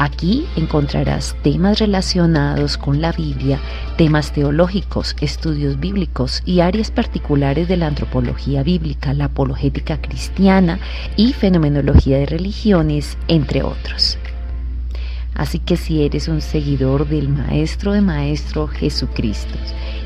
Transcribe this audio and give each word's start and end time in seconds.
Aquí 0.00 0.46
encontrarás 0.56 1.36
temas 1.42 1.78
relacionados 1.78 2.78
con 2.78 3.02
la 3.02 3.12
Biblia, 3.12 3.60
temas 3.98 4.32
teológicos, 4.32 5.14
estudios 5.20 5.78
bíblicos 5.78 6.42
y 6.46 6.60
áreas 6.60 6.90
particulares 6.90 7.68
de 7.68 7.76
la 7.76 7.88
antropología 7.88 8.62
bíblica, 8.62 9.12
la 9.12 9.26
apologética 9.26 10.00
cristiana 10.00 10.78
y 11.16 11.34
fenomenología 11.34 12.16
de 12.16 12.24
religiones, 12.24 13.18
entre 13.28 13.62
otros. 13.62 14.16
Así 15.34 15.58
que 15.58 15.76
si 15.76 16.02
eres 16.02 16.28
un 16.28 16.40
seguidor 16.40 17.06
del 17.06 17.28
Maestro 17.28 17.92
de 17.92 18.00
Maestro 18.00 18.68
Jesucristo 18.68 19.58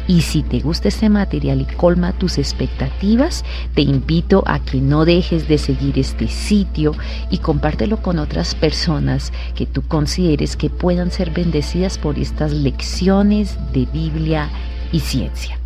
y 0.07 0.21
si 0.23 0.43
te 0.43 0.61
gusta 0.61 0.89
este 0.89 1.09
material 1.09 1.61
y 1.61 1.65
colma 1.65 2.12
tus 2.12 2.39
expectativas, 2.39 3.45
te 3.75 3.83
invito 3.83 4.43
a 4.47 4.59
que 4.61 4.81
no 4.81 5.05
dejes 5.05 5.49
de 5.49 5.59
seguir 5.59 5.99
este 5.99 6.29
sitio 6.29 6.93
y 7.31 7.39
compártelo 7.39 7.99
con 7.99 8.19
otras 8.19 8.55
personas 8.55 9.33
que 9.55 9.67
tú 9.67 9.83
consideres 9.83 10.57
que 10.57 10.71
puedan 10.71 11.11
ser 11.11 11.31
bendecidas 11.31 11.98
por 11.98 12.19
estas 12.19 12.53
lecciones 12.53 13.57
de 13.73 13.87
Biblia 13.87 14.51
y 14.93 15.01
ciencia. 15.01 15.64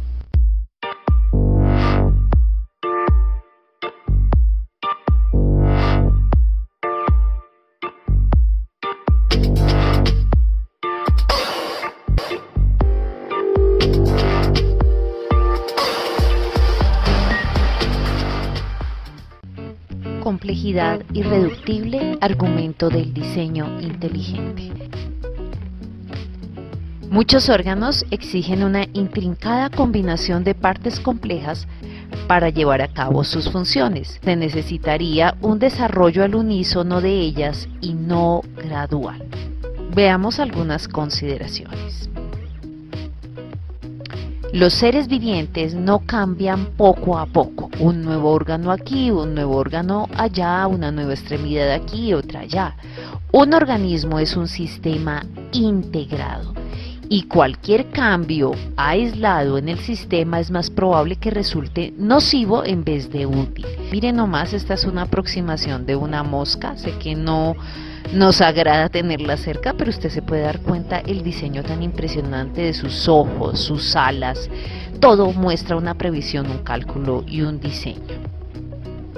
Irreductible, 20.65 22.19
argumento 22.21 22.89
del 22.89 23.15
diseño 23.15 23.81
inteligente. 23.81 24.73
Muchos 27.11 27.49
órganos 27.49 28.05
exigen 28.11 28.65
una 28.65 28.85
intrincada 28.93 29.71
combinación 29.71 30.45
de 30.45 30.55
partes 30.55 31.01
complejas 31.01 31.67
para 32.27 32.51
llevar 32.51 32.83
a 32.83 32.89
cabo 32.89 33.25
sus 33.25 33.51
funciones. 33.51 34.19
Se 34.23 34.37
necesitaría 34.37 35.35
un 35.41 35.59
desarrollo 35.59 36.25
al 36.25 36.35
unísono 36.35 37.01
de 37.01 37.19
ellas 37.21 37.69
y 37.81 37.95
no 37.95 38.43
gradual. 38.57 39.25
Veamos 39.95 40.39
algunas 40.39 40.87
consideraciones. 40.87 42.11
Los 44.53 44.73
seres 44.73 45.09
vivientes 45.09 45.75
no 45.75 46.01
cambian 46.01 46.67
poco 46.77 47.19
a 47.19 47.27
poco, 47.27 47.69
un 47.81 48.03
nuevo 48.03 48.31
órgano 48.31 48.73
aquí, 48.73 49.11
un 49.11 49.35
nuevo 49.35 49.57
órgano 49.57 50.09
allá, 50.17 50.67
una 50.67 50.91
nueva 50.91 51.13
extremidad 51.13 51.71
aquí, 51.71 52.15
otra 52.15 52.41
allá. 52.41 52.75
Un 53.31 53.53
organismo 53.53 54.19
es 54.19 54.37
un 54.37 54.49
sistema 54.49 55.23
integrado 55.53 56.58
y 57.09 57.23
cualquier 57.23 57.91
cambio 57.91 58.53
aislado 58.77 59.59
en 59.59 59.69
el 59.69 59.79
sistema 59.79 60.41
es 60.41 60.51
más 60.51 60.71
probable 60.71 61.17
que 61.17 61.31
resulte 61.31 61.93
nocivo 61.97 62.65
en 62.65 62.85
vez 62.85 63.11
de 63.11 63.27
útil. 63.27 63.67
Miren 63.91 64.17
nomás, 64.17 64.53
esta 64.53 64.75
es 64.75 64.85
una 64.85 65.03
aproximación 65.03 65.87
de 65.87 65.97
una 65.97 66.23
mosca, 66.23 66.77
sé 66.77 66.93
que 66.99 67.15
no 67.15 67.57
nos 68.13 68.41
agrada 68.41 68.89
tenerla 68.89 69.37
cerca, 69.37 69.75
pero 69.77 69.91
usted 69.91 70.11
se 70.11 70.23
puede 70.23 70.43
dar 70.43 70.61
cuenta 70.61 70.99
el 70.99 71.23
diseño 71.23 71.63
tan 71.63 71.83
impresionante 71.83 72.63
de 72.63 72.75
sus 72.75 73.09
ojos, 73.09 73.61
sus 73.61 73.97
alas. 73.97 74.49
Todo 75.01 75.33
muestra 75.33 75.77
una 75.77 75.95
previsión, 75.95 76.51
un 76.51 76.59
cálculo 76.59 77.25
y 77.27 77.43
un 77.43 77.61
diseño. 77.61 78.39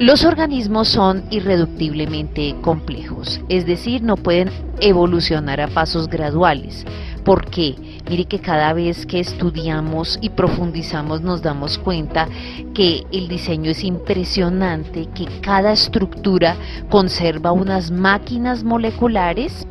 Los 0.00 0.24
organismos 0.24 0.88
son 0.88 1.24
irreductiblemente 1.30 2.56
complejos, 2.62 3.38
es 3.50 3.66
decir, 3.66 4.02
no 4.02 4.16
pueden 4.16 4.50
evolucionar 4.80 5.60
a 5.60 5.68
pasos 5.68 6.08
graduales. 6.08 6.86
¿Por 7.24 7.46
qué? 7.50 7.74
Mire 8.08 8.24
que 8.24 8.40
cada 8.40 8.72
vez 8.72 9.06
que 9.06 9.20
estudiamos 9.20 10.18
y 10.22 10.30
profundizamos 10.30 11.20
nos 11.20 11.42
damos 11.42 11.78
cuenta 11.78 12.28
que 12.74 13.04
el 13.12 13.28
diseño 13.28 13.70
es 13.70 13.84
impresionante, 13.84 15.08
que 15.14 15.26
cada 15.40 15.72
estructura 15.72 16.56
conserva 16.88 17.52
unas 17.52 17.90
máquinas 17.90 18.64
moleculares 18.64 19.66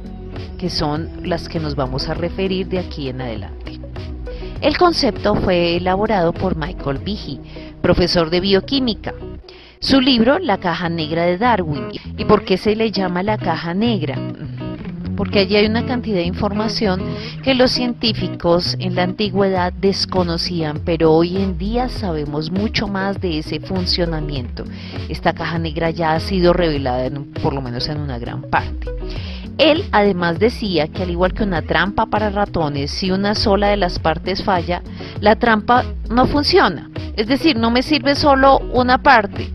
que 0.57 0.69
son 0.69 1.09
las 1.23 1.49
que 1.49 1.59
nos 1.59 1.75
vamos 1.75 2.09
a 2.09 2.13
referir 2.13 2.67
de 2.67 2.79
aquí 2.79 3.09
en 3.09 3.21
adelante. 3.21 3.79
El 4.61 4.77
concepto 4.77 5.35
fue 5.35 5.77
elaborado 5.77 6.33
por 6.33 6.57
Michael 6.57 6.99
Behe, 6.99 7.39
profesor 7.81 8.29
de 8.29 8.41
bioquímica. 8.41 9.13
Su 9.79 10.01
libro, 10.01 10.37
La 10.37 10.57
caja 10.57 10.89
negra 10.89 11.23
de 11.23 11.37
Darwin. 11.37 11.87
¿Y 12.17 12.25
por 12.25 12.43
qué 12.43 12.57
se 12.57 12.75
le 12.75 12.91
llama 12.91 13.23
la 13.23 13.37
caja 13.37 13.73
negra? 13.73 14.17
Porque 15.19 15.39
allí 15.39 15.57
hay 15.57 15.65
una 15.65 15.85
cantidad 15.85 16.15
de 16.15 16.23
información 16.23 17.01
que 17.43 17.53
los 17.53 17.71
científicos 17.71 18.77
en 18.79 18.95
la 18.95 19.03
antigüedad 19.03 19.73
desconocían, 19.73 20.79
pero 20.85 21.11
hoy 21.11 21.35
en 21.35 21.57
día 21.57 21.89
sabemos 21.89 22.49
mucho 22.49 22.87
más 22.87 23.19
de 23.19 23.39
ese 23.39 23.59
funcionamiento. 23.59 24.63
Esta 25.09 25.33
caja 25.33 25.59
negra 25.59 25.89
ya 25.89 26.13
ha 26.13 26.21
sido 26.21 26.53
revelada 26.53 27.11
por 27.43 27.53
lo 27.53 27.61
menos 27.61 27.89
en 27.89 27.99
una 27.99 28.17
gran 28.17 28.43
parte. 28.43 28.87
Él 29.57 29.83
además 29.91 30.39
decía 30.39 30.87
que 30.87 31.03
al 31.03 31.09
igual 31.09 31.33
que 31.33 31.43
una 31.43 31.63
trampa 31.63 32.05
para 32.05 32.29
ratones, 32.29 32.89
si 32.89 33.11
una 33.11 33.35
sola 33.35 33.67
de 33.67 33.75
las 33.75 33.99
partes 33.99 34.41
falla, 34.41 34.83
la 35.19 35.35
trampa 35.35 35.83
no 36.09 36.27
funciona. 36.27 36.89
Es 37.17 37.27
decir, 37.27 37.57
no 37.57 37.71
me 37.71 37.83
sirve 37.83 38.15
solo 38.15 38.59
una 38.71 39.03
parte 39.03 39.51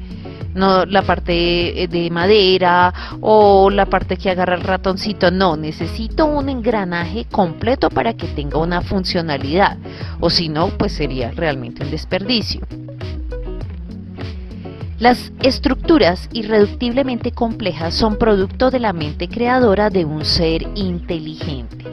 no 0.54 0.86
la 0.86 1.02
parte 1.02 1.88
de 1.90 2.10
madera 2.10 2.92
o 3.20 3.70
la 3.70 3.86
parte 3.86 4.16
que 4.16 4.30
agarra 4.30 4.54
el 4.54 4.62
ratoncito, 4.62 5.30
no, 5.30 5.56
necesito 5.56 6.26
un 6.26 6.48
engranaje 6.48 7.26
completo 7.30 7.90
para 7.90 8.14
que 8.14 8.26
tenga 8.28 8.58
una 8.58 8.80
funcionalidad, 8.82 9.76
o 10.20 10.30
si 10.30 10.48
no, 10.48 10.68
pues 10.68 10.92
sería 10.92 11.30
realmente 11.32 11.82
un 11.82 11.90
desperdicio. 11.90 12.60
Las 14.98 15.32
estructuras 15.42 16.28
irreductiblemente 16.32 17.32
complejas 17.32 17.94
son 17.94 18.16
producto 18.16 18.70
de 18.70 18.78
la 18.78 18.92
mente 18.92 19.28
creadora 19.28 19.90
de 19.90 20.04
un 20.04 20.24
ser 20.24 20.62
inteligente. 20.76 21.84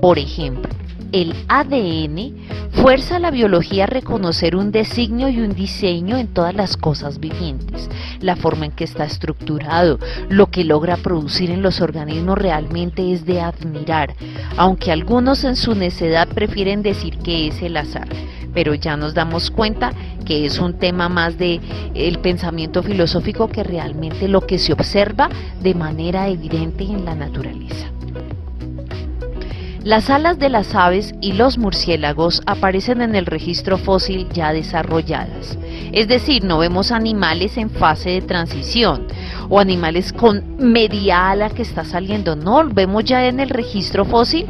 Por 0.00 0.18
ejemplo, 0.18 0.70
el 1.14 1.32
ADN 1.46 2.34
fuerza 2.72 3.16
a 3.16 3.18
la 3.20 3.30
biología 3.30 3.84
a 3.84 3.86
reconocer 3.86 4.56
un 4.56 4.72
designio 4.72 5.28
y 5.28 5.38
un 5.38 5.54
diseño 5.54 6.16
en 6.16 6.26
todas 6.26 6.52
las 6.56 6.76
cosas 6.76 7.20
vivientes, 7.20 7.88
la 8.20 8.34
forma 8.34 8.64
en 8.64 8.72
que 8.72 8.82
está 8.82 9.04
estructurado, 9.04 10.00
lo 10.28 10.50
que 10.50 10.64
logra 10.64 10.96
producir 10.96 11.52
en 11.52 11.62
los 11.62 11.80
organismos 11.80 12.36
realmente 12.36 13.12
es 13.12 13.24
de 13.26 13.40
admirar, 13.40 14.16
aunque 14.56 14.90
algunos 14.90 15.44
en 15.44 15.54
su 15.54 15.76
necedad 15.76 16.26
prefieren 16.26 16.82
decir 16.82 17.18
que 17.18 17.46
es 17.46 17.62
el 17.62 17.76
azar, 17.76 18.08
pero 18.52 18.74
ya 18.74 18.96
nos 18.96 19.14
damos 19.14 19.52
cuenta 19.52 19.92
que 20.26 20.46
es 20.46 20.58
un 20.58 20.80
tema 20.80 21.08
más 21.08 21.38
de 21.38 21.60
el 21.94 22.18
pensamiento 22.18 22.82
filosófico 22.82 23.46
que 23.46 23.62
realmente 23.62 24.26
lo 24.26 24.40
que 24.40 24.58
se 24.58 24.72
observa 24.72 25.28
de 25.62 25.76
manera 25.76 26.26
evidente 26.26 26.82
en 26.82 27.04
la 27.04 27.14
naturaleza. 27.14 27.94
Las 29.84 30.08
alas 30.08 30.38
de 30.38 30.48
las 30.48 30.74
aves 30.74 31.14
y 31.20 31.32
los 31.32 31.58
murciélagos 31.58 32.40
aparecen 32.46 33.02
en 33.02 33.14
el 33.14 33.26
registro 33.26 33.76
fósil 33.76 34.26
ya 34.32 34.50
desarrolladas. 34.54 35.58
Es 35.92 36.08
decir, 36.08 36.42
no 36.42 36.56
vemos 36.56 36.90
animales 36.90 37.58
en 37.58 37.68
fase 37.68 38.08
de 38.08 38.22
transición 38.22 39.06
o 39.50 39.60
animales 39.60 40.14
con 40.14 40.56
media 40.56 41.28
ala 41.28 41.50
que 41.50 41.60
está 41.60 41.84
saliendo. 41.84 42.34
No, 42.34 42.66
vemos 42.66 43.04
ya 43.04 43.26
en 43.26 43.40
el 43.40 43.50
registro 43.50 44.06
fósil 44.06 44.46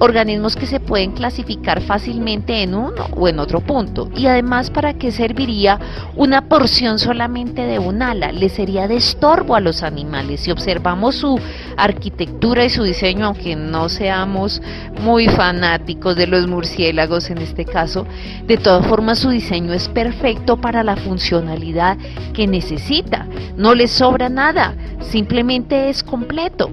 organismos 0.00 0.56
que 0.56 0.66
se 0.66 0.80
pueden 0.80 1.12
clasificar 1.12 1.82
fácilmente 1.82 2.62
en 2.62 2.74
uno 2.74 3.06
o 3.14 3.28
en 3.28 3.38
otro 3.38 3.60
punto. 3.60 4.10
Y 4.16 4.26
además, 4.26 4.70
¿para 4.70 4.94
qué 4.94 5.12
serviría 5.12 5.78
una 6.16 6.48
porción 6.48 6.98
solamente 6.98 7.62
de 7.62 7.78
un 7.78 8.02
ala? 8.02 8.32
Le 8.32 8.48
sería 8.48 8.88
de 8.88 8.96
estorbo 8.96 9.54
a 9.54 9.60
los 9.60 9.82
animales. 9.82 10.40
Si 10.40 10.50
observamos 10.50 11.16
su 11.16 11.38
arquitectura 11.76 12.64
y 12.64 12.70
su 12.70 12.82
diseño, 12.82 13.26
aunque 13.26 13.54
no 13.56 13.88
seamos 13.88 14.62
muy 15.02 15.28
fanáticos 15.28 16.16
de 16.16 16.26
los 16.26 16.46
murciélagos 16.46 17.30
en 17.30 17.38
este 17.38 17.66
caso, 17.66 18.06
de 18.46 18.56
todas 18.56 18.86
formas 18.86 19.18
su 19.18 19.28
diseño 19.28 19.74
es 19.74 19.88
perfecto 19.88 20.56
para 20.56 20.82
la 20.82 20.96
funcionalidad 20.96 21.98
que 22.32 22.46
necesita. 22.46 23.26
No 23.56 23.74
le 23.74 23.86
sobra 23.86 24.30
nada, 24.30 24.74
simplemente 25.00 25.90
es 25.90 26.02
completo. 26.02 26.70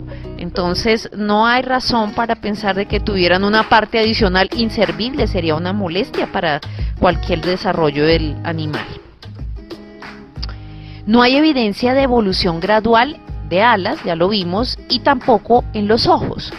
Entonces 0.47 1.09
no 1.13 1.45
hay 1.45 1.61
razón 1.61 2.13
para 2.13 2.35
pensar 2.35 2.73
de 2.73 2.85
que 2.85 3.01
tuvieran 3.01 3.43
una 3.43 3.67
parte 3.67 3.99
adicional 3.99 4.49
inservible, 4.55 5.27
sería 5.27 5.55
una 5.55 5.73
molestia 5.73 6.31
para 6.31 6.61
cualquier 6.99 7.41
desarrollo 7.41 8.05
del 8.05 8.37
animal. 8.45 8.85
No 11.05 11.21
hay 11.21 11.35
evidencia 11.35 11.93
de 11.93 12.03
evolución 12.03 12.61
gradual 12.61 13.17
de 13.49 13.61
alas, 13.61 13.99
ya 14.05 14.15
lo 14.15 14.29
vimos, 14.29 14.79
y 14.87 14.99
tampoco 14.99 15.65
en 15.73 15.89
los 15.89 16.07
ojos. 16.07 16.53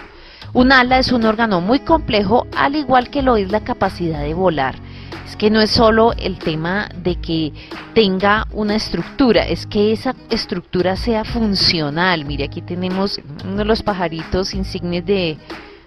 Un 0.53 0.71
ala 0.71 0.99
es 0.99 1.11
un 1.11 1.25
órgano 1.25 1.63
muy 1.63 1.81
complejo, 1.81 2.47
al 2.55 2.77
igual 2.77 3.09
que 3.09 3.23
lo 3.23 3.39
es 3.39 3.51
la 3.51 3.61
capacidad 3.61 4.21
de 4.21 4.35
volar. 4.35 4.75
Es 5.27 5.37
que 5.37 5.51
no 5.51 5.61
es 5.61 5.71
solo 5.71 6.13
el 6.15 6.39
tema 6.39 6.89
de 6.97 7.17
que 7.17 7.53
tenga 7.95 8.47
una 8.53 8.77
estructura, 8.77 9.47
es 9.47 9.67
que 9.67 9.93
esa 9.93 10.15
estructura 10.31 10.97
sea 10.97 11.25
funcional. 11.25 12.25
Mire, 12.25 12.45
aquí 12.45 12.63
tenemos 12.63 13.21
uno 13.45 13.57
de 13.57 13.65
los 13.65 13.83
pajaritos 13.83 14.55
insignes 14.55 15.05
de 15.05 15.39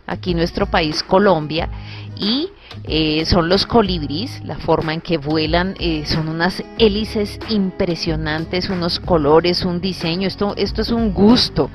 aquí 0.07 0.33
nuestro 0.33 0.65
país, 0.65 1.03
Colombia, 1.03 1.69
y 2.17 2.49
eh, 2.83 3.25
son 3.25 3.49
los 3.49 3.65
colibríes, 3.65 4.43
la 4.45 4.57
forma 4.57 4.93
en 4.93 5.01
que 5.01 5.17
vuelan, 5.17 5.75
eh, 5.79 6.03
son 6.05 6.27
unas 6.29 6.63
hélices 6.77 7.39
impresionantes, 7.49 8.69
unos 8.69 8.99
colores, 8.99 9.65
un 9.65 9.81
diseño, 9.81 10.27
esto, 10.27 10.53
esto 10.57 10.81
es 10.81 10.91
un 10.91 11.13
gusto. 11.13 11.69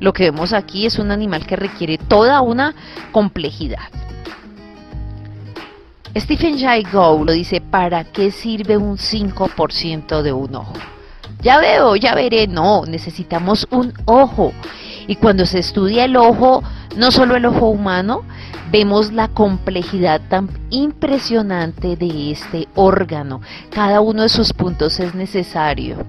Lo 0.00 0.12
que 0.12 0.30
vemos 0.30 0.52
aquí 0.52 0.86
es 0.86 0.98
un 0.98 1.10
animal 1.10 1.46
que 1.46 1.56
requiere 1.56 1.98
toda 1.98 2.40
una 2.40 2.74
complejidad. 3.10 3.88
Stephen 6.20 6.58
Jay 6.58 6.82
Gould 6.90 7.30
dice, 7.30 7.60
¿para 7.60 8.02
qué 8.04 8.32
sirve 8.32 8.76
un 8.76 8.96
5% 8.96 10.22
de 10.22 10.32
un 10.32 10.54
ojo? 10.56 10.72
Ya 11.42 11.58
veo, 11.58 11.94
ya 11.94 12.14
veré, 12.14 12.48
no, 12.48 12.84
necesitamos 12.86 13.68
un 13.70 13.92
ojo. 14.04 14.52
Y 15.06 15.16
cuando 15.16 15.46
se 15.46 15.60
estudia 15.60 16.04
el 16.04 16.16
ojo, 16.16 16.62
no 16.96 17.12
solo 17.12 17.36
el 17.36 17.46
ojo 17.46 17.68
humano, 17.68 18.24
vemos 18.72 19.12
la 19.12 19.28
complejidad 19.28 20.20
tan 20.28 20.48
impresionante 20.70 21.94
de 21.96 22.32
este 22.32 22.66
órgano. 22.74 23.40
Cada 23.70 24.00
uno 24.00 24.22
de 24.22 24.28
sus 24.28 24.52
puntos 24.52 24.98
es 24.98 25.14
necesario. 25.14 26.04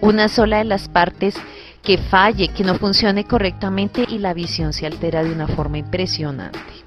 Una 0.00 0.28
sola 0.28 0.58
de 0.58 0.64
las 0.64 0.88
partes 0.88 1.34
que 1.82 1.98
falle, 1.98 2.48
que 2.48 2.62
no 2.62 2.76
funcione 2.76 3.24
correctamente 3.24 4.04
y 4.08 4.18
la 4.18 4.34
visión 4.34 4.72
se 4.72 4.86
altera 4.86 5.24
de 5.24 5.32
una 5.32 5.48
forma 5.48 5.78
impresionante. 5.78 6.81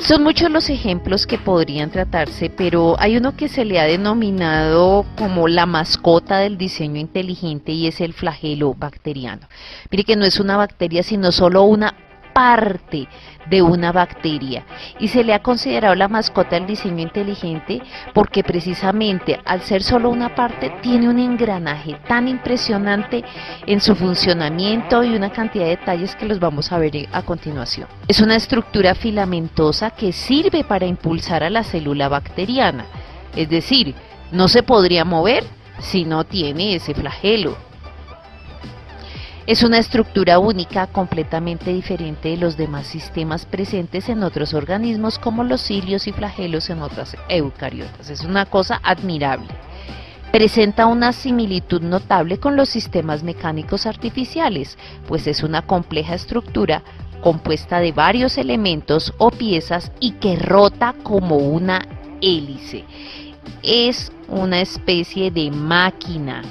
Son 0.00 0.22
muchos 0.22 0.48
los 0.50 0.70
ejemplos 0.70 1.26
que 1.26 1.38
podrían 1.38 1.90
tratarse, 1.90 2.50
pero 2.50 2.94
hay 2.98 3.16
uno 3.16 3.36
que 3.36 3.48
se 3.48 3.64
le 3.64 3.80
ha 3.80 3.84
denominado 3.84 5.04
como 5.18 5.48
la 5.48 5.66
mascota 5.66 6.38
del 6.38 6.56
diseño 6.56 7.00
inteligente 7.00 7.72
y 7.72 7.88
es 7.88 8.00
el 8.00 8.14
flagelo 8.14 8.74
bacteriano. 8.74 9.48
Mire 9.90 10.04
que 10.04 10.16
no 10.16 10.24
es 10.24 10.38
una 10.38 10.56
bacteria, 10.56 11.02
sino 11.02 11.32
solo 11.32 11.64
una 11.64 11.94
parte 12.38 13.08
de 13.50 13.62
una 13.62 13.90
bacteria 13.90 14.64
y 15.00 15.08
se 15.08 15.24
le 15.24 15.34
ha 15.34 15.42
considerado 15.42 15.96
la 15.96 16.06
mascota 16.06 16.54
del 16.54 16.68
diseño 16.68 17.02
inteligente 17.02 17.82
porque 18.14 18.44
precisamente 18.44 19.40
al 19.44 19.62
ser 19.62 19.82
solo 19.82 20.08
una 20.08 20.36
parte 20.36 20.70
tiene 20.80 21.08
un 21.08 21.18
engranaje 21.18 21.96
tan 22.06 22.28
impresionante 22.28 23.24
en 23.66 23.80
su 23.80 23.96
funcionamiento 23.96 25.02
y 25.02 25.16
una 25.16 25.32
cantidad 25.32 25.64
de 25.64 25.78
detalles 25.78 26.14
que 26.14 26.26
los 26.26 26.38
vamos 26.38 26.70
a 26.70 26.78
ver 26.78 27.08
a 27.10 27.22
continuación. 27.22 27.88
Es 28.06 28.20
una 28.20 28.36
estructura 28.36 28.94
filamentosa 28.94 29.90
que 29.90 30.12
sirve 30.12 30.62
para 30.62 30.86
impulsar 30.86 31.42
a 31.42 31.50
la 31.50 31.64
célula 31.64 32.08
bacteriana, 32.08 32.86
es 33.34 33.48
decir, 33.48 33.96
no 34.30 34.46
se 34.46 34.62
podría 34.62 35.04
mover 35.04 35.42
si 35.80 36.04
no 36.04 36.22
tiene 36.22 36.76
ese 36.76 36.94
flagelo. 36.94 37.67
Es 39.48 39.62
una 39.62 39.78
estructura 39.78 40.38
única 40.38 40.88
completamente 40.88 41.72
diferente 41.72 42.28
de 42.28 42.36
los 42.36 42.58
demás 42.58 42.86
sistemas 42.86 43.46
presentes 43.46 44.10
en 44.10 44.22
otros 44.22 44.52
organismos 44.52 45.18
como 45.18 45.42
los 45.42 45.62
cilios 45.62 46.06
y 46.06 46.12
flagelos 46.12 46.68
en 46.68 46.82
otras 46.82 47.16
eucariotas. 47.30 48.10
Es 48.10 48.26
una 48.26 48.44
cosa 48.44 48.78
admirable. 48.82 49.48
Presenta 50.32 50.84
una 50.84 51.14
similitud 51.14 51.80
notable 51.80 52.36
con 52.36 52.56
los 52.56 52.68
sistemas 52.68 53.22
mecánicos 53.22 53.86
artificiales, 53.86 54.76
pues 55.06 55.26
es 55.26 55.42
una 55.42 55.62
compleja 55.62 56.14
estructura 56.14 56.82
compuesta 57.22 57.80
de 57.80 57.92
varios 57.92 58.36
elementos 58.36 59.14
o 59.16 59.30
piezas 59.30 59.92
y 59.98 60.10
que 60.20 60.36
rota 60.36 60.94
como 61.02 61.36
una 61.36 61.88
hélice. 62.20 62.84
Es 63.62 64.12
una 64.28 64.60
especie 64.60 65.30
de 65.30 65.50
máquina 65.50 66.42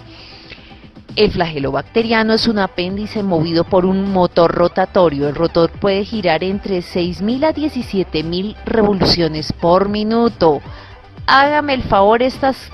el 1.17 1.31
flagelo 1.31 1.71
bacteriano 1.71 2.33
es 2.33 2.47
un 2.47 2.59
apéndice 2.59 3.23
movido 3.23 3.63
por 3.63 3.87
un 3.87 4.13
motor 4.13 4.53
rotatorio. 4.53 5.27
El 5.27 5.33
rotor 5.33 5.71
puede 5.71 6.05
girar 6.05 6.43
entre 6.43 6.77
6.000 6.79 7.43
a 7.43 7.53
17.000 7.53 8.55
revoluciones 8.65 9.51
por 9.51 9.89
minuto. 9.89 10.61
Hágame 11.25 11.73
el 11.73 11.81
favor 11.81 12.21
estas 12.21 12.71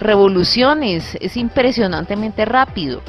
revoluciones, 0.00 1.18
es 1.20 1.36
impresionantemente 1.36 2.46
rápido. 2.46 3.02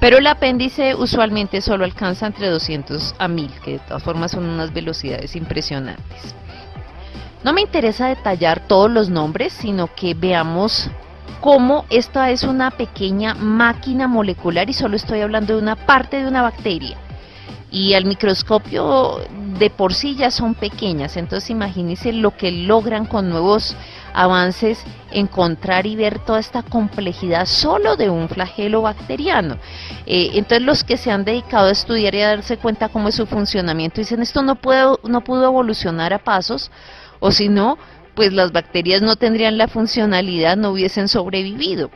Pero 0.00 0.18
el 0.18 0.26
apéndice 0.26 0.94
usualmente 0.94 1.62
solo 1.62 1.86
alcanza 1.86 2.26
entre 2.26 2.50
200 2.50 3.14
a 3.18 3.26
1000, 3.26 3.50
que 3.64 3.72
de 3.72 3.78
todas 3.78 4.02
formas 4.02 4.32
son 4.32 4.44
unas 4.44 4.74
velocidades 4.74 5.34
impresionantes. 5.34 6.34
No 7.42 7.54
me 7.54 7.62
interesa 7.62 8.08
detallar 8.08 8.60
todos 8.68 8.90
los 8.90 9.08
nombres, 9.08 9.54
sino 9.54 9.88
que 9.94 10.12
veamos 10.12 10.90
cómo 11.40 11.84
esta 11.90 12.30
es 12.30 12.42
una 12.42 12.70
pequeña 12.70 13.34
máquina 13.34 14.08
molecular 14.08 14.68
y 14.68 14.72
solo 14.72 14.96
estoy 14.96 15.20
hablando 15.20 15.54
de 15.54 15.62
una 15.62 15.76
parte 15.76 16.22
de 16.22 16.28
una 16.28 16.42
bacteria. 16.42 16.96
Y 17.70 17.94
al 17.94 18.04
microscopio 18.04 19.20
de 19.58 19.70
por 19.70 19.92
sí 19.92 20.14
ya 20.14 20.30
son 20.30 20.54
pequeñas, 20.54 21.16
entonces 21.16 21.50
imagínense 21.50 22.12
lo 22.12 22.36
que 22.36 22.50
logran 22.50 23.06
con 23.06 23.28
nuevos 23.28 23.76
avances 24.14 24.82
encontrar 25.10 25.86
y 25.86 25.96
ver 25.96 26.18
toda 26.20 26.38
esta 26.38 26.62
complejidad 26.62 27.46
solo 27.46 27.96
de 27.96 28.08
un 28.08 28.28
flagelo 28.28 28.82
bacteriano. 28.82 29.56
Eh, 30.06 30.30
entonces 30.34 30.62
los 30.62 30.84
que 30.84 30.96
se 30.96 31.10
han 31.10 31.24
dedicado 31.24 31.68
a 31.68 31.72
estudiar 31.72 32.14
y 32.14 32.22
a 32.22 32.28
darse 32.28 32.56
cuenta 32.56 32.88
cómo 32.88 33.08
es 33.08 33.14
su 33.14 33.26
funcionamiento 33.26 34.00
dicen 34.00 34.22
esto 34.22 34.42
no, 34.42 34.56
puedo, 34.56 35.00
no 35.04 35.22
pudo 35.22 35.44
evolucionar 35.44 36.12
a 36.14 36.18
pasos 36.18 36.70
o 37.20 37.30
si 37.30 37.48
no, 37.48 37.78
pues 38.16 38.32
las 38.32 38.50
bacterias 38.50 39.02
no 39.02 39.14
tendrían 39.14 39.58
la 39.58 39.68
funcionalidad, 39.68 40.56
no 40.56 40.70
hubiesen 40.70 41.06
sobrevivido. 41.06 41.90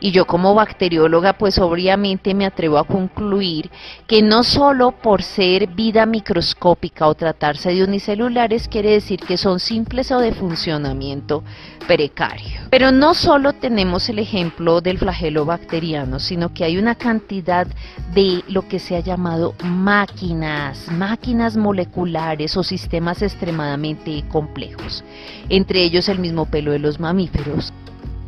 Y 0.00 0.10
yo 0.10 0.26
como 0.26 0.54
bacterióloga, 0.54 1.34
pues 1.34 1.58
obviamente 1.58 2.34
me 2.34 2.46
atrevo 2.46 2.78
a 2.78 2.84
concluir 2.84 3.70
que 4.06 4.22
no 4.22 4.42
solo 4.44 4.92
por 4.92 5.22
ser 5.22 5.68
vida 5.68 6.04
microscópica 6.06 7.06
o 7.06 7.14
tratarse 7.14 7.72
de 7.72 7.84
unicelulares 7.84 8.68
quiere 8.68 8.90
decir 8.90 9.20
que 9.20 9.36
son 9.36 9.60
simples 9.60 10.10
o 10.10 10.18
de 10.18 10.32
funcionamiento 10.32 11.42
precario. 11.86 12.60
Pero 12.70 12.90
no 12.90 13.14
solo 13.14 13.52
tenemos 13.52 14.08
el 14.08 14.18
ejemplo 14.18 14.80
del 14.80 14.98
flagelo 14.98 15.44
bacteriano, 15.44 16.18
sino 16.18 16.52
que 16.52 16.64
hay 16.64 16.76
una 16.76 16.94
cantidad 16.94 17.66
de 18.12 18.42
lo 18.48 18.66
que 18.68 18.78
se 18.78 18.96
ha 18.96 19.00
llamado 19.00 19.54
máquinas, 19.62 20.90
máquinas 20.90 21.56
moleculares 21.56 22.56
o 22.56 22.62
sistemas 22.62 23.22
extremadamente 23.22 24.24
complejos. 24.28 25.04
Entre 25.48 25.82
ellos 25.82 26.08
el 26.08 26.18
mismo 26.18 26.46
pelo 26.46 26.72
de 26.72 26.78
los 26.78 26.98
mamíferos, 27.00 27.72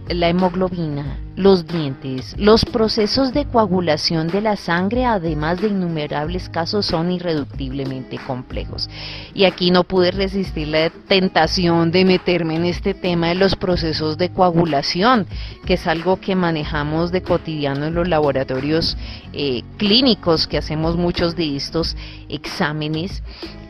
la 0.09 0.29
hemoglobina, 0.29 1.19
los 1.37 1.67
dientes, 1.67 2.35
los 2.39 2.65
procesos 2.65 3.35
de 3.35 3.45
coagulación 3.45 4.29
de 4.29 4.41
la 4.41 4.57
sangre, 4.57 5.05
además 5.05 5.61
de 5.61 5.69
innumerables 5.69 6.49
casos, 6.49 6.87
son 6.87 7.13
irreductiblemente 7.13 8.19
complejos. 8.19 8.89
Y 9.35 9.45
aquí 9.45 9.71
no 9.71 9.85
pude 9.85 10.11
resistir 10.11 10.69
la 10.69 10.89
tentación 10.89 11.93
de 11.93 12.07
meterme 12.07 12.57
en 12.57 12.65
este 12.65 12.95
tema 12.95 13.29
de 13.29 13.35
los 13.35 13.55
procesos 13.55 14.17
de 14.17 14.31
coagulación, 14.31 15.27
que 15.67 15.75
es 15.75 15.87
algo 15.87 16.19
que 16.19 16.35
manejamos 16.35 17.13
de 17.13 17.23
cotidiano 17.23 17.85
en 17.85 17.95
los 17.95 18.09
laboratorios 18.09 18.97
eh, 19.35 19.63
clínicos, 19.77 20.47
que 20.47 20.57
hacemos 20.57 20.97
muchos 20.97 21.37
de 21.37 21.55
estos 21.55 21.97
exámenes 22.31 23.23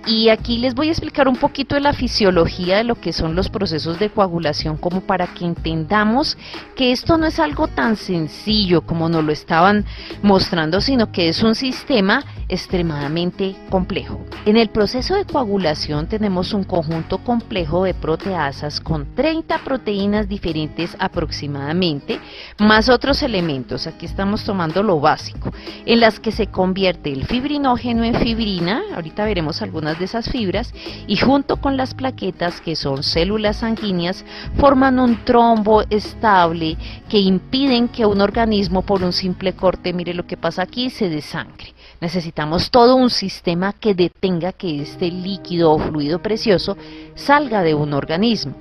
y 0.07 0.29
aquí 0.29 0.59
les 0.59 0.75
voy 0.75 0.89
a 0.89 0.93
explicar 0.93 1.27
un 1.27 1.37
poquito 1.37 1.75
de 1.75 1.81
la 1.81 1.93
fisiología 1.93 2.77
de 2.77 2.85
lo 2.85 2.95
que 2.95 3.13
son 3.13 3.35
los 3.35 3.49
procesos 3.49 3.99
de 3.99 4.09
coagulación, 4.09 4.77
como 4.77 5.01
para 5.01 5.27
que 5.27 5.45
entendamos 5.45 6.39
que 6.77 6.93
esto 6.93 7.19
no 7.19 7.27
es 7.27 7.41
algo 7.41 7.67
tan 7.67 7.97
sencillo 7.97 8.83
como 8.83 9.09
nos 9.09 9.25
lo 9.25 9.33
estaban 9.33 9.85
mostrando, 10.23 10.81
sino 10.81 11.11
que 11.11 11.29
es 11.29 11.43
un 11.43 11.57
sistema 11.57 12.25
extremadamente 12.49 13.57
complejo. 13.69 14.25
En 14.45 14.57
el 14.57 14.69
proceso 14.69 15.17
de 15.17 15.25
coagulación 15.25 16.07
tenemos 16.07 16.53
un 16.53 16.63
conjunto 16.63 17.19
complejo 17.19 17.83
de 17.83 17.95
proteasas 17.95 18.81
con 18.81 19.15
30 19.15 19.59
proteínas 19.59 20.29
diferentes 20.29 20.97
aproximadamente, 21.01 22.21
más 22.59 22.89
otros 22.89 23.23
elementos, 23.23 23.89
aquí 23.89 24.07
estamos 24.07 24.45
tomando 24.45 24.85
lo 24.85 25.01
básico, 25.01 25.53
en 25.85 25.99
las 25.99 26.21
que 26.21 26.31
se 26.31 26.47
convierte 26.47 27.13
el 27.13 27.27
fibrinógeno 27.27 28.05
en 28.05 28.15
fibrina, 28.15 28.83
ahorita 28.95 29.25
veremos 29.25 29.61
algunas 29.63 29.96
de 29.99 30.05
esas 30.07 30.29
fibras 30.29 30.73
y 31.07 31.17
junto 31.17 31.57
con 31.57 31.77
las 31.77 31.95
plaquetas 31.95 32.61
que 32.61 32.77
son 32.77 33.03
células 33.03 33.59
sanguíneas 33.59 34.25
forman 34.57 34.99
un 34.99 35.25
trombo 35.25 35.83
estable 35.91 36.77
que 37.09 37.19
impiden 37.19 37.89
que 37.89 38.07
un 38.07 38.21
organismo 38.21 38.83
por 38.83 39.03
un 39.03 39.13
simple 39.13 39.55
corte, 39.55 39.93
mire 39.93 40.15
lo 40.15 40.27
que 40.27 40.37
pasa 40.37 40.63
aquí, 40.63 40.91
se 40.91 41.09
desangre. 41.09 41.75
Necesitamos 42.01 42.71
todo 42.71 42.97
un 42.97 43.11
sistema 43.11 43.73
que 43.73 43.95
detenga 43.95 44.53
que 44.53 44.83
este 44.83 45.11
líquido 45.11 45.73
o 45.73 45.79
fluido 45.79 46.21
precioso 46.21 46.77
salga 47.15 47.63
de 47.63 47.75
un 47.75 47.95
organismo. 47.95 48.55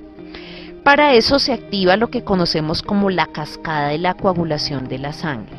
Para 0.86 1.14
eso 1.14 1.40
se 1.40 1.52
activa 1.52 1.96
lo 1.96 2.10
que 2.10 2.22
conocemos 2.22 2.80
como 2.80 3.10
la 3.10 3.26
cascada 3.26 3.88
de 3.88 3.98
la 3.98 4.14
coagulación 4.14 4.88
de 4.88 4.98
la 4.98 5.12
sangre. 5.12 5.56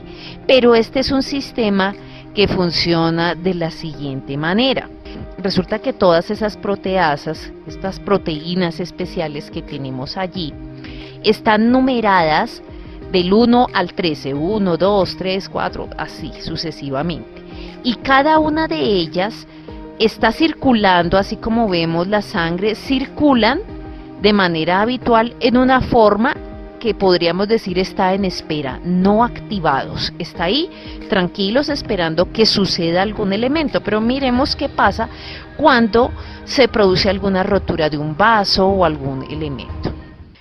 Pero 0.48 0.74
este 0.74 1.01
es 1.01 1.12
un 1.12 1.22
sistema 1.22 1.93
que 2.34 2.48
funciona 2.48 3.36
de 3.36 3.53
la 3.53 3.69
siguiente 3.69 4.38
manera. 4.38 4.89
Resulta 5.38 5.80
que 5.80 5.94
todas 5.94 6.32
esas 6.32 6.58
proteasas, 6.58 7.52
estas 7.68 8.00
proteínas 8.00 8.80
especiales 8.80 9.52
que 9.52 9.62
tenemos 9.62 10.18
allí, 10.18 10.54
están 11.24 11.72
numeradas 11.72 12.62
del 13.12 13.34
1 13.34 13.68
al 13.74 13.94
13, 13.94 14.34
1, 14.34 14.78
2, 14.78 15.18
3, 15.18 15.50
4, 15.50 15.90
así 15.98 16.32
sucesivamente. 16.42 17.42
Y 17.84 17.96
cada 17.96 18.40
una 18.40 18.68
de 18.68 18.80
ellas 18.80 19.48
está 20.00 20.32
circulando, 20.32 21.18
así 21.18 21.38
como 21.38 21.70
vemos 21.70 22.08
la 22.08 22.22
sangre, 22.22 22.76
circulan 22.76 23.60
de 24.22 24.34
manera 24.34 24.82
habitual 24.82 25.36
en 25.40 25.58
una 25.58 25.82
forma 25.82 26.36
que 26.79 26.93
podríamos 26.93 27.48
decir 27.48 27.79
está 27.79 28.13
en 28.13 28.25
espera, 28.25 28.79
no 28.84 29.24
activados. 29.24 30.13
Está 30.19 30.46
ahí 30.46 30.69
tranquilos 31.10 31.69
esperando 31.69 32.31
que 32.31 32.46
suceda 32.46 33.01
algún 33.01 33.34
elemento, 33.34 33.81
pero 33.81 34.01
miremos 34.01 34.55
qué 34.55 34.69
pasa 34.69 35.10
cuando 35.57 36.12
se 36.46 36.67
produce 36.67 37.10
alguna 37.10 37.43
rotura 37.43 37.89
de 37.89 37.98
un 37.98 38.15
vaso 38.15 38.67
o 38.67 38.86
algún 38.86 39.24
elemento. 39.29 39.93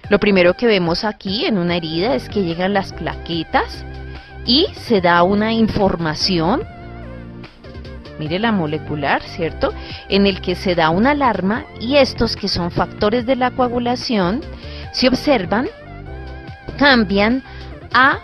Lo 0.08 0.18
primero 0.18 0.54
que 0.54 0.66
vemos 0.66 1.04
aquí 1.04 1.46
en 1.46 1.58
una 1.58 1.76
herida 1.76 2.14
es 2.14 2.28
que 2.28 2.44
llegan 2.44 2.74
las 2.74 2.92
plaquetas 2.92 3.84
y 4.44 4.66
se 4.74 5.00
da 5.00 5.22
una 5.22 5.52
información 5.52 6.62
mire 8.18 8.38
la 8.38 8.52
molecular, 8.52 9.22
¿cierto? 9.22 9.72
En 10.08 10.26
el 10.26 10.40
que 10.40 10.54
se 10.54 10.74
da 10.74 10.90
una 10.90 11.10
alarma 11.10 11.64
y 11.80 11.96
estos 11.96 12.36
que 12.36 12.48
son 12.48 12.70
factores 12.70 13.26
de 13.26 13.36
la 13.36 13.50
coagulación, 13.50 14.40
si 14.92 15.06
observan, 15.06 15.68
cambian 16.76 17.42
a 17.92 18.18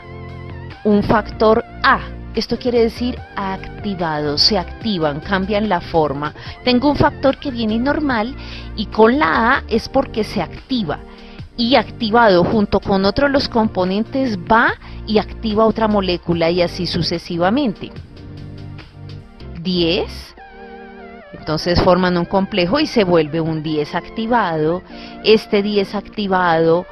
un 0.84 1.02
factor 1.02 1.64
A. 1.82 2.00
Esto 2.34 2.58
quiere 2.58 2.80
decir 2.80 3.18
activado, 3.36 4.38
se 4.38 4.58
activan, 4.58 5.20
cambian 5.20 5.68
la 5.68 5.80
forma. 5.80 6.32
Tengo 6.64 6.90
un 6.90 6.96
factor 6.96 7.38
que 7.38 7.50
viene 7.50 7.78
normal 7.78 8.34
y 8.76 8.86
con 8.86 9.18
la 9.18 9.56
A 9.56 9.62
es 9.68 9.88
porque 9.88 10.24
se 10.24 10.40
activa 10.40 10.98
y 11.56 11.74
activado 11.76 12.44
junto 12.44 12.80
con 12.80 13.04
otros 13.04 13.30
los 13.30 13.48
componentes 13.48 14.38
va 14.38 14.72
y 15.06 15.18
activa 15.18 15.66
otra 15.66 15.88
molécula 15.88 16.50
y 16.50 16.62
así 16.62 16.86
sucesivamente. 16.86 17.90
10. 19.62 20.34
Entonces 21.34 21.80
forman 21.82 22.16
un 22.16 22.24
complejo 22.24 22.80
y 22.80 22.86
se 22.86 23.04
vuelve 23.04 23.40
un 23.40 23.62
10 23.62 23.94
activado. 23.94 24.82
Este 25.24 25.62
10 25.62 25.94
activado 25.94 26.86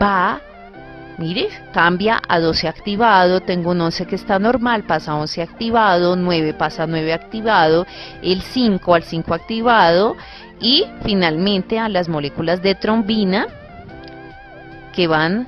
va, 0.00 0.40
mire, 1.18 1.48
cambia 1.72 2.20
a 2.28 2.40
12 2.40 2.68
activado. 2.68 3.40
Tengo 3.40 3.72
un 3.72 3.80
11 3.80 4.06
que 4.06 4.14
está 4.14 4.38
normal, 4.38 4.84
pasa 4.84 5.12
a 5.12 5.16
11 5.16 5.42
activado. 5.42 6.16
9 6.16 6.54
pasa 6.54 6.84
a 6.84 6.86
9 6.86 7.12
activado. 7.12 7.86
El 8.22 8.42
5 8.42 8.94
al 8.94 9.02
5 9.02 9.34
activado. 9.34 10.16
Y 10.60 10.86
finalmente 11.04 11.78
a 11.78 11.88
las 11.88 12.08
moléculas 12.08 12.62
de 12.62 12.74
trombina 12.74 13.46
que 14.92 15.06
van 15.06 15.46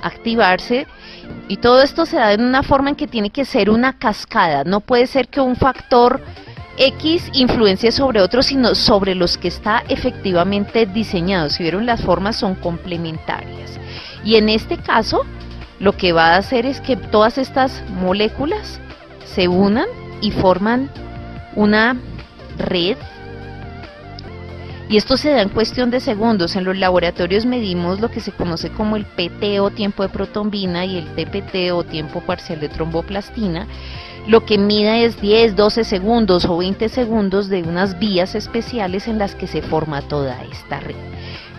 a 0.00 0.06
activarse 0.06 0.86
y 1.48 1.56
todo 1.58 1.82
esto 1.82 2.06
se 2.06 2.16
da 2.16 2.32
en 2.32 2.42
una 2.42 2.62
forma 2.62 2.90
en 2.90 2.96
que 2.96 3.06
tiene 3.06 3.30
que 3.30 3.44
ser 3.44 3.70
una 3.70 3.98
cascada. 3.98 4.64
No 4.64 4.80
puede 4.80 5.06
ser 5.06 5.28
que 5.28 5.40
un 5.40 5.56
factor 5.56 6.20
X 6.76 7.30
influencie 7.34 7.92
sobre 7.92 8.20
otro, 8.20 8.42
sino 8.42 8.74
sobre 8.74 9.14
los 9.14 9.36
que 9.36 9.48
está 9.48 9.82
efectivamente 9.88 10.86
diseñado. 10.86 11.50
Si 11.50 11.62
vieron, 11.62 11.86
las 11.86 12.02
formas 12.02 12.36
son 12.36 12.54
complementarias. 12.54 13.78
Y 14.24 14.36
en 14.36 14.48
este 14.48 14.78
caso, 14.78 15.22
lo 15.80 15.96
que 15.96 16.12
va 16.12 16.34
a 16.34 16.36
hacer 16.36 16.66
es 16.66 16.80
que 16.80 16.96
todas 16.96 17.38
estas 17.38 17.82
moléculas 17.88 18.80
se 19.24 19.48
unan 19.48 19.86
y 20.20 20.30
forman 20.30 20.90
una 21.56 21.96
red 22.56 22.96
y 24.92 24.98
esto 24.98 25.16
se 25.16 25.30
da 25.30 25.40
en 25.40 25.48
cuestión 25.48 25.90
de 25.90 26.00
segundos. 26.00 26.54
En 26.54 26.64
los 26.64 26.76
laboratorios 26.76 27.46
medimos 27.46 27.98
lo 28.00 28.10
que 28.10 28.20
se 28.20 28.30
conoce 28.30 28.68
como 28.68 28.96
el 28.96 29.06
PT 29.06 29.58
o 29.60 29.70
tiempo 29.70 30.02
de 30.02 30.10
protombina 30.10 30.84
y 30.84 30.98
el 30.98 31.06
TPT 31.14 31.72
o 31.72 31.82
tiempo 31.82 32.20
parcial 32.20 32.60
de 32.60 32.68
tromboplastina. 32.68 33.66
Lo 34.26 34.44
que 34.44 34.56
mide 34.56 35.04
es 35.04 35.20
10, 35.20 35.56
12 35.56 35.82
segundos 35.82 36.44
o 36.44 36.56
20 36.56 36.88
segundos 36.88 37.48
de 37.48 37.62
unas 37.64 37.98
vías 37.98 38.36
especiales 38.36 39.08
en 39.08 39.18
las 39.18 39.34
que 39.34 39.48
se 39.48 39.62
forma 39.62 40.00
toda 40.02 40.40
esta 40.44 40.78
red. 40.78 40.94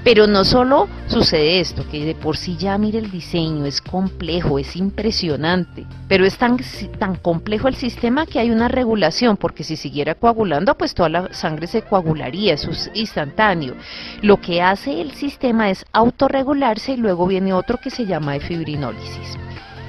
Pero 0.04 0.28
no 0.28 0.44
solo 0.44 0.88
sucede 1.08 1.60
esto, 1.62 1.86
que 1.90 2.06
de 2.06 2.16
por 2.16 2.36
sí 2.36 2.58
ya 2.58 2.78
mire 2.78 3.00
el 3.00 3.10
diseño, 3.10 3.66
es 3.66 3.82
complejo, 3.82 4.60
es 4.60 4.76
impresionante, 4.76 5.86
pero 6.10 6.26
es 6.26 6.38
tan, 6.38 6.58
tan 7.00 7.16
complejo 7.16 7.70
el 7.70 7.76
sistema 7.76 8.26
que 8.26 8.40
hay 8.40 8.52
una 8.52 8.68
regulación, 8.68 9.38
porque 9.38 9.64
si 9.64 9.78
siguiera 9.78 10.16
coagulando, 10.16 10.76
pues 10.76 10.94
toda 10.94 11.10
la 11.10 11.34
sangre 11.34 11.68
se 11.68 11.84
coagularía, 11.84 12.54
es 12.54 12.92
instantáneo. 12.94 13.76
Lo 14.22 14.42
que 14.42 14.62
hace 14.62 15.00
el 15.00 15.12
sistema 15.12 15.70
es 15.70 15.86
autorregularse 15.94 16.94
y 16.94 16.98
luego 16.98 17.26
viene 17.28 17.54
otro 17.54 17.78
que 17.78 17.90
se 17.90 18.06
llama 18.06 18.40
fibrinólisis. 18.40 19.38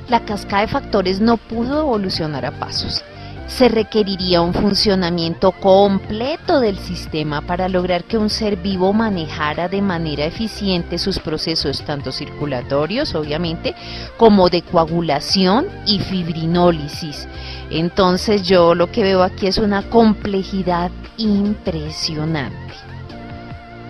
La 0.08 0.24
cascada 0.24 0.62
de 0.62 0.68
factores 0.68 1.20
no 1.20 1.36
pudo 1.36 1.80
evolucionar 1.80 2.44
a 2.44 2.52
pasos 2.58 3.04
se 3.46 3.68
requeriría 3.68 4.40
un 4.40 4.54
funcionamiento 4.54 5.52
completo 5.52 6.60
del 6.60 6.78
sistema 6.78 7.42
para 7.42 7.68
lograr 7.68 8.04
que 8.04 8.18
un 8.18 8.30
ser 8.30 8.56
vivo 8.56 8.92
manejara 8.92 9.68
de 9.68 9.82
manera 9.82 10.24
eficiente 10.24 10.98
sus 10.98 11.18
procesos 11.18 11.82
tanto 11.82 12.10
circulatorios, 12.10 13.14
obviamente, 13.14 13.74
como 14.16 14.48
de 14.48 14.62
coagulación 14.62 15.66
y 15.86 16.00
fibrinólisis. 16.00 17.28
Entonces 17.70 18.42
yo 18.42 18.74
lo 18.74 18.90
que 18.90 19.02
veo 19.02 19.22
aquí 19.22 19.46
es 19.46 19.58
una 19.58 19.82
complejidad 19.90 20.90
impresionante. 21.16 22.74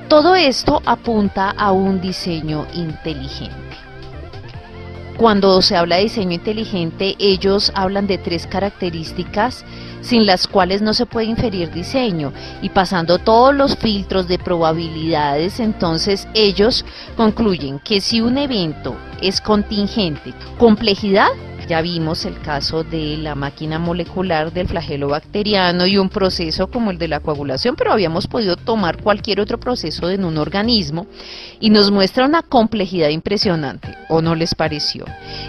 Todo 0.08 0.34
esto 0.34 0.82
apunta 0.84 1.50
a 1.50 1.72
un 1.72 2.00
diseño 2.00 2.66
inteligente. 2.74 3.83
Cuando 5.16 5.62
se 5.62 5.76
habla 5.76 5.96
de 5.96 6.02
diseño 6.02 6.32
inteligente, 6.32 7.14
ellos 7.20 7.70
hablan 7.76 8.08
de 8.08 8.18
tres 8.18 8.48
características 8.48 9.64
sin 10.00 10.26
las 10.26 10.48
cuales 10.48 10.82
no 10.82 10.92
se 10.92 11.06
puede 11.06 11.26
inferir 11.26 11.70
diseño. 11.70 12.32
Y 12.62 12.70
pasando 12.70 13.18
todos 13.18 13.54
los 13.54 13.76
filtros 13.76 14.26
de 14.26 14.38
probabilidades, 14.38 15.60
entonces 15.60 16.26
ellos 16.34 16.84
concluyen 17.16 17.78
que 17.78 18.00
si 18.00 18.20
un 18.20 18.38
evento 18.38 18.96
es 19.22 19.40
contingente, 19.40 20.34
complejidad 20.58 21.28
ya 21.66 21.80
vimos 21.80 22.24
el 22.24 22.40
caso 22.40 22.84
de 22.84 23.16
la 23.16 23.34
máquina 23.34 23.78
molecular 23.78 24.52
del 24.52 24.68
flagelo 24.68 25.08
bacteriano 25.08 25.86
y 25.86 25.98
un 25.98 26.08
proceso 26.08 26.68
como 26.68 26.90
el 26.90 26.98
de 26.98 27.08
la 27.08 27.20
coagulación, 27.20 27.76
pero 27.76 27.92
habíamos 27.92 28.26
podido 28.26 28.56
tomar 28.56 29.02
cualquier 29.02 29.40
otro 29.40 29.58
proceso 29.58 30.10
en 30.10 30.24
un 30.24 30.38
organismo 30.38 31.06
y 31.60 31.70
nos 31.70 31.90
muestra 31.90 32.26
una 32.26 32.42
complejidad 32.42 33.08
impresionante, 33.08 33.96
¿o 34.08 34.20
no 34.20 34.34
les 34.34 34.54
pareció? 34.54 35.04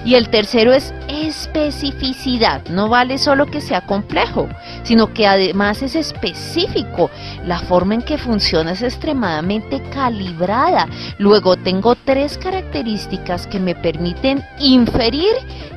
Y 0.06 0.16
el 0.16 0.30
tercero 0.30 0.74
es 0.74 0.94
especificidad, 1.08 2.66
no 2.70 2.90
vale 2.90 3.18
solo 3.18 3.46
que 3.46 3.62
sea 3.62 3.86
complejo, 3.86 4.48
sino 4.84 5.14
que 5.14 5.28
además 5.28 5.82
es 5.82 5.96
específico. 5.96 7.10
La 7.46 7.60
forma 7.60 7.96
en 7.96 8.02
que 8.02 8.18
funciona 8.18 8.72
es 8.72 8.82
extremadamente 8.82 9.82
calibrada. 9.94 10.88
Luego 11.18 11.58
tengo 11.58 11.96
tres 11.96 12.38
características 12.38 13.48
que 13.48 13.60
me 13.60 13.76
permiten 13.76 14.44
inferir 14.60 15.34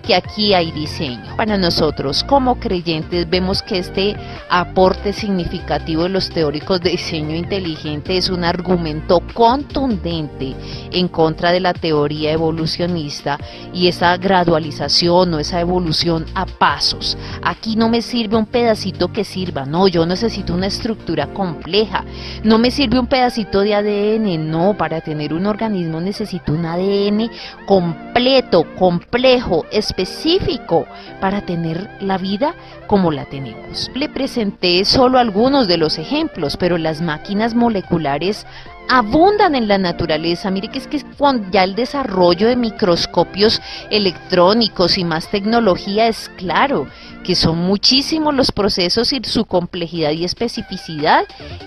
que 0.08 0.14
aquí 0.14 0.54
hay 0.54 0.70
diseño. 0.70 1.36
Para 1.36 1.58
nosotros 1.58 2.24
como 2.24 2.58
creyentes 2.58 3.28
vemos 3.28 3.62
que 3.62 3.76
este 3.76 4.16
aporte 4.48 5.12
significativo 5.12 6.04
de 6.04 6.08
los 6.08 6.30
teóricos 6.30 6.80
de 6.80 6.92
diseño 6.92 7.36
inteligente 7.36 8.16
es 8.16 8.30
un 8.30 8.42
argumento 8.42 9.20
contundente 9.34 10.54
en 10.92 11.08
contra 11.08 11.52
de 11.52 11.60
la 11.60 11.74
teoría 11.74 12.32
evolucionista 12.32 13.38
y 13.74 13.88
esa 13.88 14.16
gradualización 14.16 15.34
o 15.34 15.40
esa 15.40 15.60
evolución 15.60 16.24
a 16.34 16.46
pasos. 16.46 17.18
Aquí 17.42 17.76
no 17.76 17.90
me 17.90 18.00
sirve 18.00 18.38
un 18.38 18.46
pedacito 18.46 19.12
que 19.12 19.24
sirva, 19.24 19.66
no, 19.66 19.88
yo 19.88 20.06
necesito 20.06 20.54
una 20.54 20.68
estructura 20.68 21.26
compleja. 21.34 22.02
No 22.44 22.56
me 22.56 22.70
sirve 22.70 22.98
un 22.98 23.08
pedacito 23.08 23.60
de 23.60 23.74
ADN, 23.74 24.50
no, 24.50 24.74
para 24.78 25.02
tener 25.02 25.34
un 25.34 25.44
organismo 25.44 26.00
necesito 26.00 26.52
un 26.52 26.64
ADN 26.64 27.30
completo, 27.66 28.64
complejo, 28.78 29.66
específico 29.70 29.97
específico 29.98 30.86
para 31.20 31.42
tener 31.42 31.88
la 32.00 32.18
vida 32.18 32.54
como 32.86 33.10
la 33.10 33.24
tenemos. 33.24 33.90
Le 33.94 34.08
presenté 34.08 34.84
solo 34.84 35.18
algunos 35.18 35.66
de 35.66 35.76
los 35.76 35.98
ejemplos, 35.98 36.56
pero 36.56 36.78
las 36.78 37.00
máquinas 37.00 37.54
moleculares 37.54 38.46
abundan 38.88 39.54
en 39.54 39.68
la 39.68 39.78
naturaleza. 39.78 40.50
Mire 40.50 40.68
que 40.68 40.78
es 40.78 40.86
que 40.86 41.02
cuando 41.16 41.50
ya 41.50 41.64
el 41.64 41.74
desarrollo 41.74 42.48
de 42.48 42.56
microscopios 42.56 43.60
electrónicos 43.90 44.98
y 44.98 45.04
más 45.04 45.30
tecnología 45.30 46.08
es 46.08 46.30
claro 46.36 46.86
que 47.22 47.34
son 47.34 47.58
muchísimos 47.58 48.34
los 48.34 48.52
procesos 48.52 49.12
y 49.12 49.20
su 49.24 49.44
complejidad 49.44 50.12
y 50.12 50.24
especificidad 50.24 51.24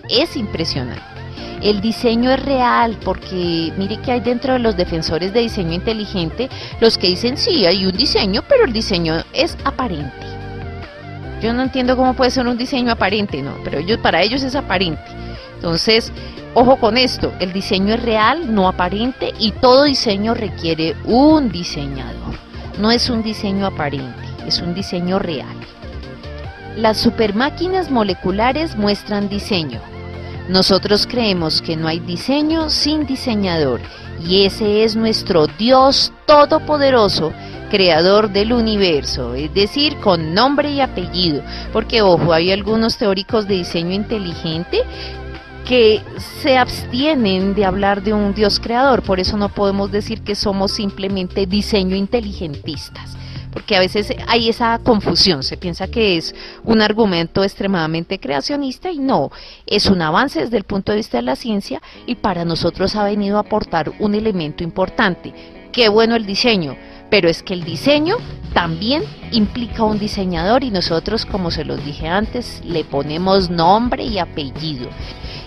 es 0.09 0.35
impresionante. 0.35 1.03
El 1.61 1.79
diseño 1.79 2.31
es 2.31 2.43
real 2.43 2.97
porque 3.05 3.71
mire 3.77 3.97
que 3.97 4.11
hay 4.11 4.19
dentro 4.19 4.53
de 4.53 4.59
los 4.59 4.75
defensores 4.75 5.31
de 5.31 5.41
diseño 5.41 5.73
inteligente 5.73 6.49
los 6.79 6.97
que 6.97 7.07
dicen 7.07 7.37
sí, 7.37 7.67
hay 7.67 7.85
un 7.85 7.95
diseño, 7.95 8.43
pero 8.49 8.65
el 8.65 8.73
diseño 8.73 9.23
es 9.33 9.55
aparente. 9.63 10.25
Yo 11.41 11.53
no 11.53 11.61
entiendo 11.61 11.95
cómo 11.95 12.15
puede 12.15 12.31
ser 12.31 12.47
un 12.47 12.57
diseño 12.57 12.91
aparente, 12.91 13.41
no, 13.41 13.55
pero 13.63 13.79
ellos 13.79 13.99
para 13.99 14.21
ellos 14.23 14.41
es 14.41 14.55
aparente. 14.55 15.03
Entonces, 15.55 16.11
ojo 16.53 16.77
con 16.77 16.97
esto, 16.97 17.31
el 17.39 17.53
diseño 17.53 17.95
es 17.95 18.03
real, 18.03 18.53
no 18.53 18.67
aparente 18.67 19.33
y 19.39 19.51
todo 19.51 19.83
diseño 19.83 20.33
requiere 20.33 20.95
un 21.05 21.49
diseñador. 21.49 22.35
No 22.79 22.91
es 22.91 23.09
un 23.09 23.23
diseño 23.23 23.65
aparente, 23.65 24.27
es 24.47 24.61
un 24.61 24.73
diseño 24.73 25.19
real. 25.19 25.55
Las 26.77 26.97
supermáquinas 26.97 27.91
moleculares 27.91 28.75
muestran 28.75 29.29
diseño. 29.29 29.81
Nosotros 30.49 31.05
creemos 31.05 31.61
que 31.61 31.75
no 31.75 31.87
hay 31.87 31.99
diseño 31.99 32.69
sin 32.69 33.05
diseñador 33.05 33.81
y 34.25 34.45
ese 34.45 34.83
es 34.83 34.95
nuestro 34.95 35.47
Dios 35.47 36.13
todopoderoso, 36.25 37.33
creador 37.69 38.29
del 38.31 38.53
universo, 38.53 39.33
es 39.33 39.53
decir, 39.53 39.95
con 39.97 40.33
nombre 40.33 40.71
y 40.71 40.81
apellido, 40.81 41.41
porque 41.71 42.01
ojo, 42.01 42.33
hay 42.33 42.51
algunos 42.51 42.97
teóricos 42.97 43.47
de 43.47 43.55
diseño 43.55 43.93
inteligente 43.93 44.83
que 45.67 46.01
se 46.41 46.57
abstienen 46.57 47.53
de 47.53 47.65
hablar 47.65 48.03
de 48.03 48.13
un 48.13 48.33
Dios 48.33 48.59
creador, 48.59 49.03
por 49.03 49.19
eso 49.19 49.37
no 49.37 49.49
podemos 49.49 49.91
decir 49.91 50.21
que 50.21 50.35
somos 50.35 50.71
simplemente 50.71 51.45
diseño 51.45 51.95
inteligentistas 51.95 53.17
porque 53.51 53.75
a 53.75 53.79
veces 53.79 54.13
hay 54.27 54.49
esa 54.49 54.79
confusión, 54.79 55.43
se 55.43 55.57
piensa 55.57 55.87
que 55.87 56.17
es 56.17 56.33
un 56.63 56.81
argumento 56.81 57.43
extremadamente 57.43 58.19
creacionista 58.19 58.91
y 58.91 58.99
no, 58.99 59.31
es 59.65 59.87
un 59.87 60.01
avance 60.01 60.39
desde 60.39 60.57
el 60.57 60.63
punto 60.63 60.91
de 60.91 60.97
vista 60.99 61.17
de 61.17 61.23
la 61.23 61.35
ciencia 61.35 61.81
y 62.05 62.15
para 62.15 62.45
nosotros 62.45 62.95
ha 62.95 63.03
venido 63.03 63.37
a 63.37 63.41
aportar 63.41 63.91
un 63.99 64.15
elemento 64.15 64.63
importante. 64.63 65.33
Qué 65.71 65.89
bueno 65.89 66.15
el 66.15 66.25
diseño, 66.25 66.75
pero 67.11 67.29
es 67.29 67.43
que 67.43 67.53
el 67.53 67.63
diseño 67.63 68.15
también 68.53 69.03
implica 69.31 69.83
un 69.83 69.99
diseñador 69.99 70.63
y 70.63 70.71
nosotros, 70.71 71.25
como 71.25 71.51
se 71.51 71.63
los 71.63 71.85
dije 71.85 72.07
antes, 72.07 72.61
le 72.65 72.83
ponemos 72.83 73.49
nombre 73.49 74.03
y 74.03 74.17
apellido. 74.17 74.89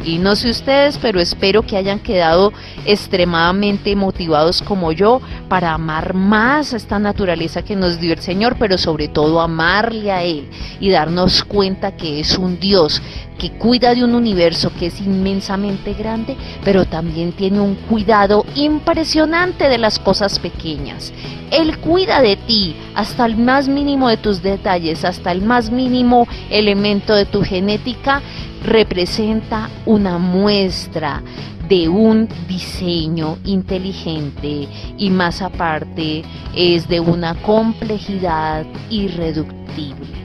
Y 0.05 0.19
no 0.19 0.37
sé 0.37 0.51
ustedes, 0.51 0.99
pero 0.99 1.21
espero 1.21 1.63
que 1.63 1.77
hayan 1.77 2.01
quedado 2.01 2.53
extremadamente 2.85 3.95
motivados 3.97 4.61
como 4.61 4.93
yo 4.93 5.21
para 5.49 5.73
amar 5.73 6.15
más 6.15 6.73
esta 6.73 6.99
naturaleza 6.99 7.63
que 7.63 7.77
nos 7.77 8.01
dio 8.01 8.13
el 8.13 8.21
Señor, 8.21 8.57
pero 8.59 8.77
sobre 8.77 9.09
todo 9.09 9.41
amarle 9.41 10.13
a 10.13 10.23
Él 10.23 10.49
y 10.81 10.91
darnos 10.91 11.45
cuenta 11.45 11.97
que 11.97 12.21
es 12.21 12.37
un 12.37 12.59
Dios 12.59 13.01
que 13.39 13.51
cuida 13.53 13.95
de 13.95 14.05
un 14.05 14.15
universo 14.15 14.73
que 14.79 14.87
es 14.87 15.01
inmensamente 15.01 15.95
grande, 15.95 16.37
pero 16.65 16.85
también 16.85 17.33
tiene 17.33 17.61
un 17.61 17.75
cuidado 17.75 18.45
impresionante 18.55 19.69
de 19.69 19.79
las 19.79 19.99
cosas 19.99 20.39
pequeñas. 20.39 21.13
Él 21.51 21.79
cuida 21.79 22.21
de 22.21 22.37
ti 22.37 22.77
hasta 22.95 23.27
el 23.27 23.37
más 23.37 23.69
mínimo 23.69 24.09
de 24.09 24.17
tus 24.17 24.43
detalles, 24.43 25.05
hasta 25.05 25.33
el 25.33 25.43
más 25.43 25.71
mínimo 25.71 26.27
elemento 26.51 27.15
de 27.15 27.27
tu 27.27 27.43
genética 27.43 28.23
representa 28.65 29.69
una 29.85 30.19
muestra 30.19 31.23
de 31.69 31.89
un 31.89 32.29
diseño 32.49 33.39
inteligente 33.45 34.69
y 34.99 35.11
más 35.11 35.43
aparte 35.43 36.23
es 36.55 36.89
de 36.89 37.01
una 37.01 37.35
complejidad 37.37 38.67
irreductible. 38.91 40.24